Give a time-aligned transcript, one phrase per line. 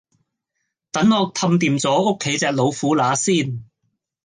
[0.89, 3.65] 等我氹掂左屋企隻老虎乸先